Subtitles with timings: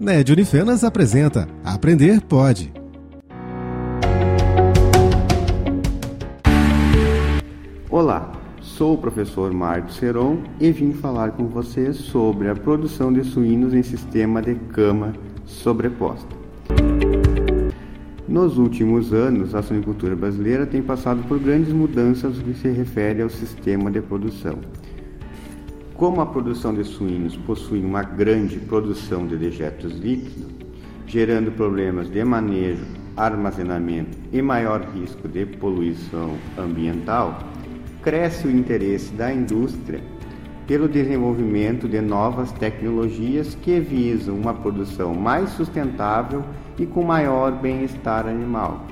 [0.00, 2.72] NED Unifenas apresenta Aprender Pode.
[7.90, 8.32] Olá,
[8.62, 13.74] sou o professor Marcos Seron e vim falar com vocês sobre a produção de suínos
[13.74, 15.12] em sistema de cama
[15.44, 16.34] sobreposta.
[18.26, 23.20] Nos últimos anos, a suinicultura brasileira tem passado por grandes mudanças no que se refere
[23.20, 24.60] ao sistema de produção.
[26.00, 30.46] Como a produção de suínos possui uma grande produção de dejetos líquidos,
[31.06, 37.40] gerando problemas de manejo, armazenamento e maior risco de poluição ambiental,
[38.02, 40.00] cresce o interesse da indústria
[40.66, 46.42] pelo desenvolvimento de novas tecnologias que visam uma produção mais sustentável
[46.78, 48.86] e com maior bem-estar animal,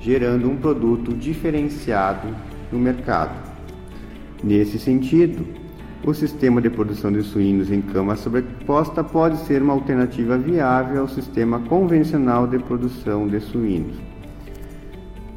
[0.00, 2.26] gerando um produto diferenciado
[2.72, 3.46] no mercado.
[4.42, 5.67] Nesse sentido,
[6.04, 11.08] o sistema de produção de suínos em cama sobreposta pode ser uma alternativa viável ao
[11.08, 13.96] sistema convencional de produção de suínos.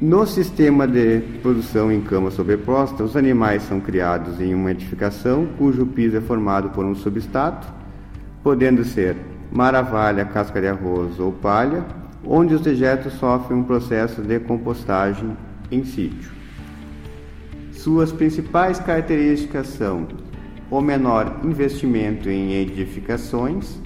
[0.00, 5.86] No sistema de produção em cama sobreposta, os animais são criados em uma edificação cujo
[5.86, 7.72] piso é formado por um substrato,
[8.42, 9.16] podendo ser
[9.50, 11.84] maravalha, casca de arroz ou palha,
[12.26, 15.36] onde os dejetos sofrem um processo de compostagem
[15.70, 16.30] em sítio.
[17.70, 20.06] Suas principais características são
[20.72, 23.78] o menor investimento em edificações,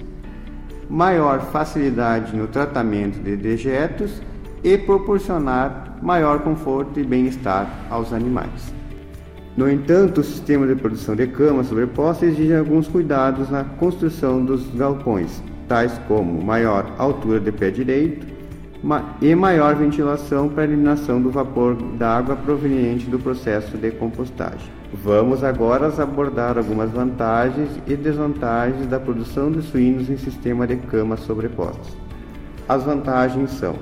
[0.89, 4.21] maior facilidade no tratamento de dejetos
[4.63, 8.73] e proporcionar maior conforto e bem-estar aos animais.
[9.57, 14.73] No entanto, o sistema de produção de cama sobreposta exige alguns cuidados na construção dos
[14.73, 18.36] galpões, tais como maior altura de pé direito
[19.21, 24.71] e maior ventilação para eliminação do vapor d'água proveniente do processo de compostagem.
[24.93, 31.21] Vamos agora abordar algumas vantagens e desvantagens da produção de suínos em sistema de camas
[31.21, 31.97] sobrepostas.
[32.69, 33.75] As vantagens são: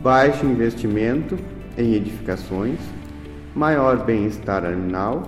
[0.00, 1.36] baixo investimento
[1.76, 2.78] em edificações,
[3.54, 5.24] maior bem-estar animal,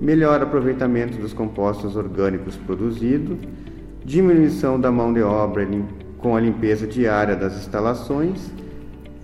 [0.00, 3.36] melhor aproveitamento dos compostos orgânicos produzidos,
[4.04, 5.62] diminuição da mão de obra
[6.20, 8.50] com a limpeza diária das instalações,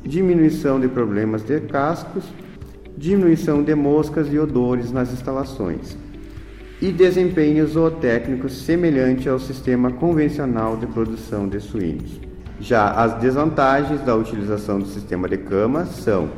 [0.03, 2.25] diminuição de problemas de cascos
[2.97, 5.97] diminuição de moscas e odores nas instalações
[6.81, 12.21] e desempenho zootécnico semelhante ao sistema convencional de produção de suínos.
[12.61, 16.29] Já as desvantagens da utilização do sistema de cama são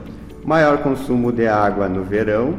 [0.44, 2.56] maior consumo de água no verão,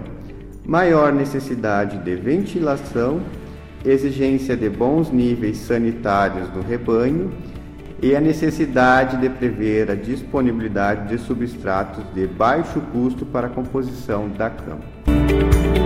[0.65, 3.21] maior necessidade de ventilação,
[3.83, 7.31] exigência de bons níveis sanitários do rebanho
[8.01, 14.29] e a necessidade de prever a disponibilidade de substratos de baixo custo para a composição
[14.29, 15.78] da cama.